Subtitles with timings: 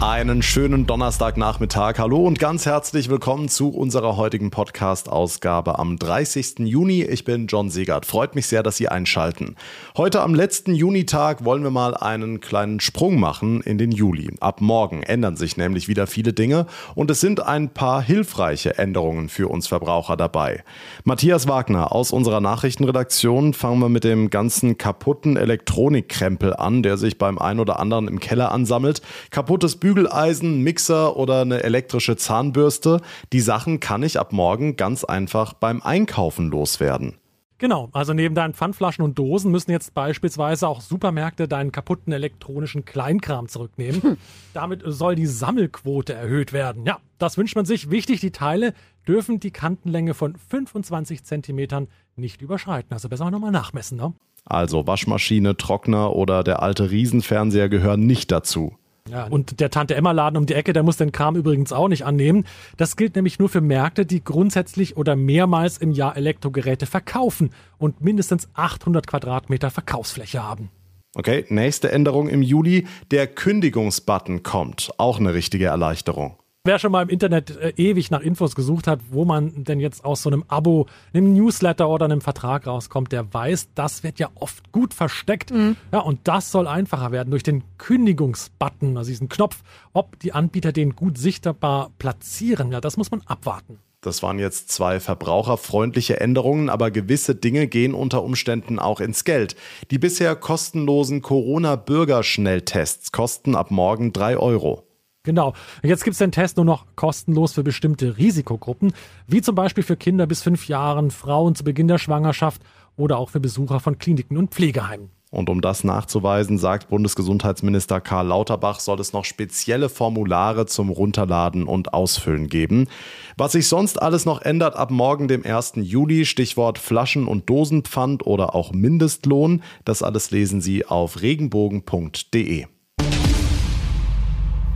[0.00, 1.98] Einen schönen Donnerstagnachmittag.
[1.98, 6.60] Hallo und ganz herzlich willkommen zu unserer heutigen Podcast-Ausgabe am 30.
[6.60, 7.02] Juni.
[7.02, 8.06] Ich bin John Segert.
[8.06, 9.56] Freut mich sehr, dass Sie einschalten.
[9.96, 14.30] Heute am letzten Junitag wollen wir mal einen kleinen Sprung machen in den Juli.
[14.38, 19.28] Ab morgen ändern sich nämlich wieder viele Dinge und es sind ein paar hilfreiche Änderungen
[19.28, 20.62] für uns Verbraucher dabei.
[21.02, 27.18] Matthias Wagner aus unserer Nachrichtenredaktion fangen wir mit dem ganzen kaputten Elektronikkrempel an, der sich
[27.18, 29.02] beim ein oder anderen im Keller ansammelt.
[29.32, 33.00] Kaputtes Büro Bügeleisen, Mixer oder eine elektrische Zahnbürste.
[33.32, 37.16] Die Sachen kann ich ab morgen ganz einfach beim Einkaufen loswerden.
[37.56, 42.84] Genau, also neben deinen Pfandflaschen und Dosen müssen jetzt beispielsweise auch Supermärkte deinen kaputten elektronischen
[42.84, 44.02] Kleinkram zurücknehmen.
[44.02, 44.16] Hm.
[44.52, 46.84] Damit soll die Sammelquote erhöht werden.
[46.84, 47.90] Ja, das wünscht man sich.
[47.90, 48.74] Wichtig, die Teile
[49.08, 52.92] dürfen die Kantenlänge von 25 Zentimetern nicht überschreiten.
[52.92, 54.12] Also besser nochmal nachmessen, ne?
[54.44, 58.76] Also Waschmaschine, Trockner oder der alte Riesenfernseher gehören nicht dazu.
[59.10, 61.88] Ja, und der Tante Emma Laden um die Ecke, der muss den Kram übrigens auch
[61.88, 62.44] nicht annehmen.
[62.76, 68.00] Das gilt nämlich nur für Märkte, die grundsätzlich oder mehrmals im Jahr Elektrogeräte verkaufen und
[68.00, 70.70] mindestens 800 Quadratmeter Verkaufsfläche haben.
[71.14, 72.86] Okay, nächste Änderung im Juli.
[73.10, 74.92] Der Kündigungsbutton kommt.
[74.98, 76.36] Auch eine richtige Erleichterung.
[76.68, 80.04] Wer schon mal im Internet äh, ewig nach Infos gesucht hat, wo man denn jetzt
[80.04, 84.28] aus so einem Abo, einem Newsletter oder einem Vertrag rauskommt, der weiß, das wird ja
[84.34, 85.50] oft gut versteckt.
[85.50, 85.76] Mhm.
[85.92, 89.62] Ja, und das soll einfacher werden durch den Kündigungsbutton, also diesen Knopf.
[89.94, 93.78] Ob die Anbieter den gut sichtbar platzieren, ja, das muss man abwarten.
[94.02, 99.56] Das waren jetzt zwei verbraucherfreundliche Änderungen, aber gewisse Dinge gehen unter Umständen auch ins Geld.
[99.90, 104.87] Die bisher kostenlosen Corona-Bürgerschnelltests kosten ab morgen drei Euro.
[105.28, 105.52] Genau.
[105.82, 108.94] Jetzt gibt es den Test nur noch kostenlos für bestimmte Risikogruppen,
[109.26, 112.62] wie zum Beispiel für Kinder bis fünf Jahren, Frauen zu Beginn der Schwangerschaft
[112.96, 115.10] oder auch für Besucher von Kliniken und Pflegeheimen.
[115.30, 121.64] Und um das nachzuweisen, sagt Bundesgesundheitsminister Karl Lauterbach, soll es noch spezielle Formulare zum Runterladen
[121.64, 122.88] und Ausfüllen geben.
[123.36, 125.74] Was sich sonst alles noch ändert ab morgen, dem 1.
[125.76, 132.64] Juli, Stichwort Flaschen- und Dosenpfand oder auch Mindestlohn, das alles lesen Sie auf regenbogen.de.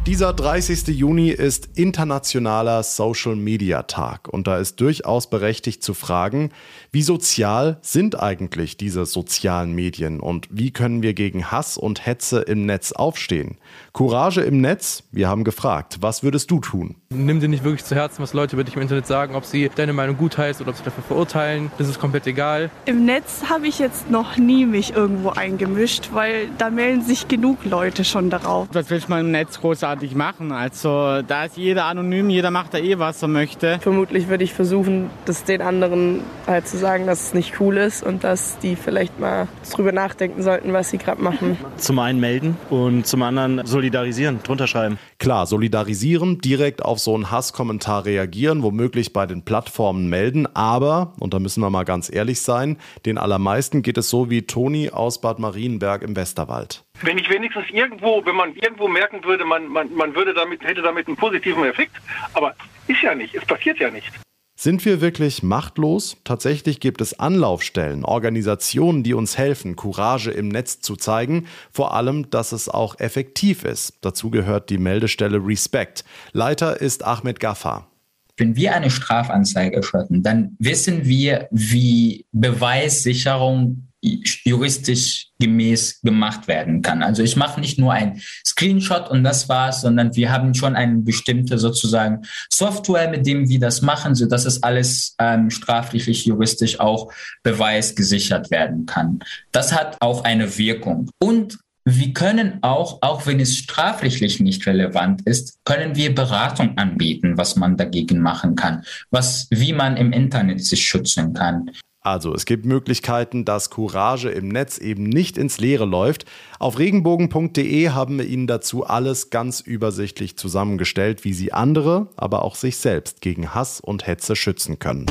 [0.05, 0.89] Dieser 30.
[0.89, 6.51] Juni ist internationaler Social Media Tag und da ist durchaus berechtigt zu fragen,
[6.91, 12.41] wie sozial sind eigentlich diese sozialen Medien und wie können wir gegen Hass und Hetze
[12.41, 13.59] im Netz aufstehen?
[13.93, 15.05] Courage im Netz?
[15.13, 16.97] Wir haben gefragt, was würdest du tun?
[17.11, 19.71] Nimm dir nicht wirklich zu Herzen, was Leute über dich im Internet sagen, ob sie
[19.73, 21.71] deine Meinung gut heißt oder ob sie dafür verurteilen.
[21.79, 22.73] Das ist komplett egal.
[22.87, 27.65] Im Netz habe ich jetzt noch nie mich irgendwo eingemischt, weil da melden sich genug
[27.65, 28.67] Leute schon darauf.
[28.73, 30.53] Was will man im Netz großartig machen?
[30.53, 33.79] Also da ist jeder anonym, jeder macht da eh, was er möchte.
[33.81, 38.03] Vermutlich würde ich versuchen, das den anderen halt zu sagen, dass es nicht cool ist
[38.03, 41.57] und dass die vielleicht mal drüber nachdenken sollten, was sie gerade machen.
[41.77, 44.99] Zum einen melden und zum anderen solidarisieren, drunter schreiben.
[45.19, 51.35] Klar, solidarisieren, direkt auf so einen Hasskommentar reagieren, womöglich bei den Plattformen melden, aber, und
[51.35, 52.77] da müssen wir mal ganz ehrlich sein,
[53.07, 56.85] den allermeisten geht es so wie Toni aus Bad Marienberg im Westerwald.
[57.03, 60.83] Wenn ich wenigstens irgendwo, wenn man irgendwo merken würde, man, man, man würde damit, hätte
[60.83, 61.97] damit einen positiven Effekt,
[62.33, 62.55] aber
[62.87, 64.11] ist ja nicht, es passiert ja nicht.
[64.55, 66.19] Sind wir wirklich machtlos?
[66.23, 72.31] Tatsächlich gibt es Anlaufstellen, Organisationen, die uns helfen, Courage im Netz zu zeigen, vor allem,
[72.31, 73.99] dass es auch effektiv ist.
[74.03, 76.05] Dazu gehört die Meldestelle Respect.
[76.33, 77.89] Leiter ist Ahmed Gaffa.
[78.37, 87.03] Wenn wir eine Strafanzeige schreiben, dann wissen wir, wie Beweissicherung juristisch gemäß gemacht werden kann.
[87.03, 90.99] Also ich mache nicht nur ein Screenshot und das war's, sondern wir haben schon eine
[90.99, 96.81] bestimmte sozusagen Software, mit dem wir das machen, so dass es alles ähm, strafrechtlich juristisch
[96.81, 99.21] auch beweisgesichert werden kann.
[99.53, 101.11] Das hat auch eine Wirkung.
[101.21, 107.37] Und wir können auch, auch wenn es strafrechtlich nicht relevant ist, können wir Beratung anbieten,
[107.37, 111.71] was man dagegen machen kann, was, wie man im Internet sich schützen kann.
[112.03, 116.27] Also es gibt Möglichkeiten, dass Courage im Netz eben nicht ins Leere läuft.
[116.59, 122.57] Auf regenbogen.de haben wir Ihnen dazu alles ganz übersichtlich zusammengestellt, wie Sie andere, aber auch
[122.57, 125.07] sich selbst gegen Hass und Hetze schützen können.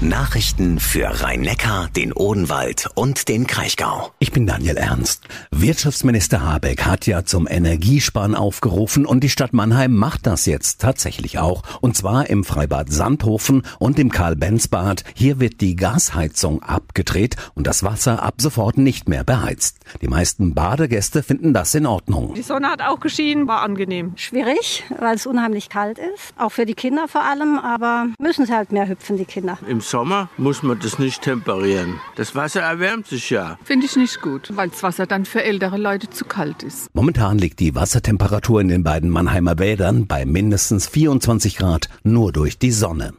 [0.00, 4.12] Nachrichten für Rhein-Neckar, den Odenwald und den Kraichgau.
[4.20, 5.24] Ich bin Daniel Ernst.
[5.50, 11.40] Wirtschaftsminister Habeck hat ja zum Energiesparen aufgerufen und die Stadt Mannheim macht das jetzt tatsächlich
[11.40, 11.64] auch.
[11.80, 15.02] Und zwar im Freibad Sandhofen und im Karl-Benz-Bad.
[15.14, 19.78] Hier wird die Gasheizung abgedreht und das Wasser ab sofort nicht mehr beheizt.
[20.00, 22.34] Die meisten Badegäste finden das in Ordnung.
[22.34, 24.12] Die Sonne hat auch geschienen, war angenehm.
[24.14, 26.34] Schwierig, weil es unheimlich kalt ist.
[26.36, 29.58] Auch für die Kinder vor allem, aber müssen sie halt mehr hüpfen, die Kinder.
[29.68, 32.00] Im Sommer muss man das nicht temperieren.
[32.16, 33.58] Das Wasser erwärmt sich ja.
[33.64, 36.94] Finde ich nicht gut, weil das Wasser dann für ältere Leute zu kalt ist.
[36.94, 42.58] Momentan liegt die Wassertemperatur in den beiden Mannheimer Wäldern bei mindestens 24 Grad nur durch
[42.58, 43.14] die Sonne.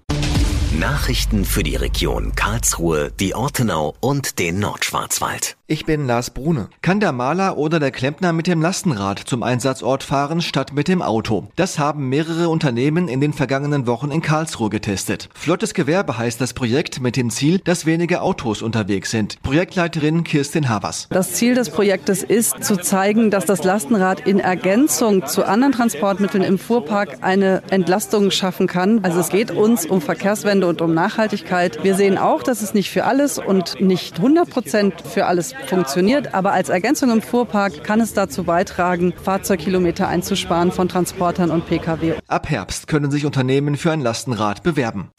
[0.79, 5.57] Nachrichten für die Region Karlsruhe, die Ortenau und den Nordschwarzwald.
[5.67, 6.69] Ich bin Lars Brune.
[6.81, 11.03] Kann der Maler oder der Klempner mit dem Lastenrad zum Einsatzort fahren statt mit dem
[11.03, 11.49] Auto?
[11.57, 15.29] Das haben mehrere Unternehmen in den vergangenen Wochen in Karlsruhe getestet.
[15.35, 19.39] Flottes Gewerbe heißt das Projekt mit dem Ziel, dass weniger Autos unterwegs sind.
[19.43, 21.07] Projektleiterin Kirstin Havers.
[21.11, 26.43] Das Ziel des Projektes ist zu zeigen, dass das Lastenrad in Ergänzung zu anderen Transportmitteln
[26.43, 29.03] im Fuhrpark eine Entlastung schaffen kann.
[29.03, 31.83] Also es geht uns um Verkehrswende und um Nachhaltigkeit.
[31.83, 36.33] Wir sehen auch, dass es nicht für alles und nicht 100 Prozent für alles funktioniert,
[36.33, 42.13] aber als Ergänzung im Fuhrpark kann es dazu beitragen, Fahrzeugkilometer einzusparen von Transportern und Pkw.
[42.27, 45.09] Ab Herbst können sich Unternehmen für ein Lastenrad bewerben.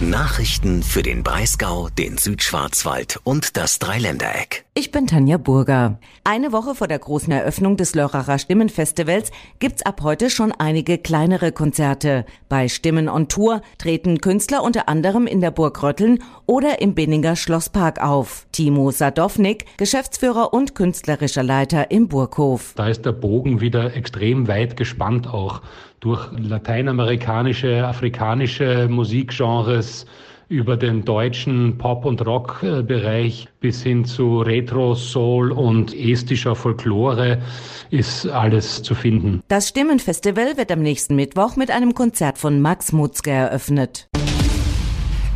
[0.00, 4.65] Nachrichten für den Breisgau, den Südschwarzwald und das Dreiländereck.
[4.78, 5.98] Ich bin Tanja Burger.
[6.22, 11.50] Eine Woche vor der großen Eröffnung des Lörracher Stimmenfestivals gibt's ab heute schon einige kleinere
[11.50, 12.26] Konzerte.
[12.50, 17.36] Bei Stimmen on Tour treten Künstler unter anderem in der Burg Rötteln oder im Binninger
[17.36, 18.46] Schlosspark auf.
[18.52, 22.74] Timo Sadownik, Geschäftsführer und künstlerischer Leiter im Burghof.
[22.76, 25.62] Da ist der Bogen wieder extrem weit gespannt auch
[26.00, 30.04] durch lateinamerikanische, afrikanische Musikgenres
[30.48, 37.42] über den deutschen Pop- und Rock-Bereich bis hin zu Retro, Soul und estischer Folklore
[37.90, 39.42] ist alles zu finden.
[39.48, 44.08] Das Stimmenfestival wird am nächsten Mittwoch mit einem Konzert von Max Mutzke eröffnet.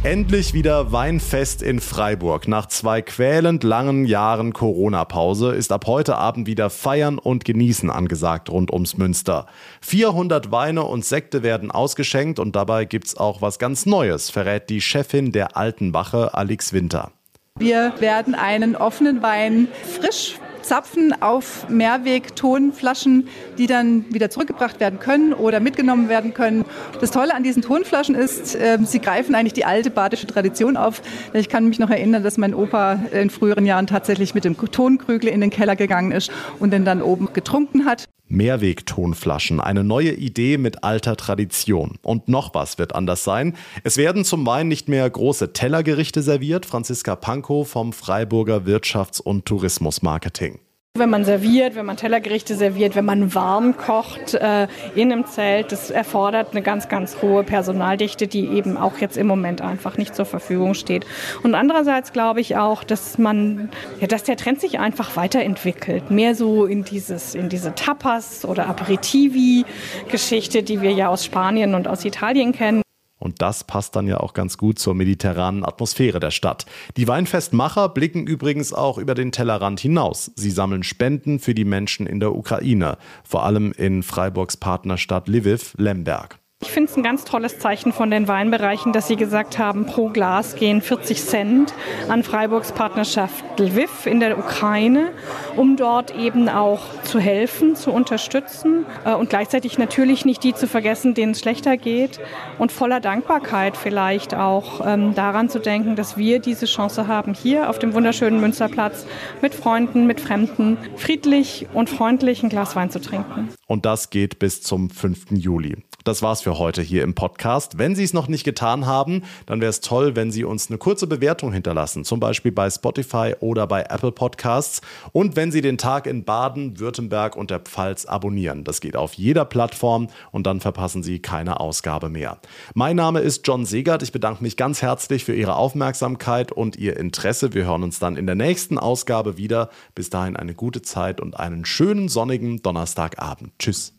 [0.03, 2.49] Endlich wieder Weinfest in Freiburg.
[2.49, 8.49] Nach zwei quälend langen Jahren Corona-Pause ist ab heute Abend wieder Feiern und Genießen angesagt
[8.49, 9.45] rund ums Münster.
[9.83, 14.81] 400 Weine und Sekte werden ausgeschenkt und dabei gibt's auch was ganz Neues, verrät die
[14.81, 17.13] Chefin der Alten Wache, Alex Winter.
[17.59, 19.69] Wir werden einen offenen Wein
[20.01, 23.29] frisch Zapfen auf Mehrweg-Tonflaschen,
[23.59, 26.65] die dann wieder zurückgebracht werden können oder mitgenommen werden können.
[27.01, 31.03] Das Tolle an diesen Tonflaschen ist, äh, sie greifen eigentlich die alte badische Tradition auf.
[31.33, 35.29] Ich kann mich noch erinnern, dass mein Opa in früheren Jahren tatsächlich mit dem Tonkrügel
[35.29, 38.07] in den Keller gegangen ist und den dann oben getrunken hat.
[38.31, 41.99] Mehrwegtonflaschen, eine neue Idee mit alter Tradition.
[42.03, 43.57] Und noch was wird anders sein.
[43.85, 46.65] Es werden zum Wein nicht mehr große Tellergerichte serviert.
[46.65, 50.61] Franziska Pankow vom Freiburger Wirtschafts- und Tourismusmarketing.
[50.99, 54.67] Wenn man serviert, wenn man Tellergerichte serviert, wenn man warm kocht äh,
[54.97, 59.29] in einem Zelt, das erfordert eine ganz, ganz hohe Personaldichte, die eben auch jetzt im
[59.29, 61.07] Moment einfach nicht zur Verfügung steht.
[61.45, 63.71] Und andererseits glaube ich auch, dass man,
[64.01, 66.11] ja, dass der Trend sich einfach weiterentwickelt.
[66.11, 71.87] Mehr so in dieses, in diese Tapas oder Aperitivi-Geschichte, die wir ja aus Spanien und
[71.87, 72.83] aus Italien kennen.
[73.21, 76.67] Und das passt dann ja auch ganz gut zur mediterranen Atmosphäre der Stadt.
[76.97, 80.33] Die Weinfestmacher blicken übrigens auch über den Tellerrand hinaus.
[80.35, 85.75] Sie sammeln Spenden für die Menschen in der Ukraine, vor allem in Freiburgs Partnerstadt Lviv,
[85.77, 86.41] Lemberg.
[86.63, 90.11] Ich finde es ein ganz tolles Zeichen von den Weinbereichen, dass sie gesagt haben, pro
[90.11, 91.75] Glas gehen 40 Cent
[92.09, 95.13] an Freiburgs Partnerschaft Lviv in der Ukraine,
[95.57, 100.69] um dort eben auch zu helfen, zu unterstützen äh, und gleichzeitig natürlich nicht die zu
[100.69, 102.21] vergessen, denen es schlechter geht
[102.59, 107.69] und voller Dankbarkeit vielleicht auch ähm, daran zu denken, dass wir diese Chance haben, hier
[107.69, 109.07] auf dem wunderschönen Münsterplatz
[109.43, 113.49] mit Freunden, mit Fremden friedlich und freundlich ein Glas Wein zu trinken.
[113.67, 115.33] Und das geht bis zum 5.
[115.33, 115.79] Juli.
[116.05, 117.77] Das war's für heute hier im Podcast.
[117.77, 120.79] Wenn Sie es noch nicht getan haben, dann wäre es toll, wenn Sie uns eine
[120.79, 124.81] kurze Bewertung hinterlassen, zum Beispiel bei Spotify oder bei Apple Podcasts.
[125.13, 128.65] Und wenn Sie den Tag in Baden, Württemberg und der Pfalz abonnieren.
[128.65, 132.39] Das geht auf jeder Plattform und dann verpassen Sie keine Ausgabe mehr.
[132.75, 134.03] Mein Name ist John Segert.
[134.03, 137.53] Ich bedanke mich ganz herzlich für Ihre Aufmerksamkeit und Ihr Interesse.
[137.53, 139.69] Wir hören uns dann in der nächsten Ausgabe wieder.
[139.95, 143.53] Bis dahin eine gute Zeit und einen schönen sonnigen Donnerstagabend.
[143.59, 143.95] Tschüss.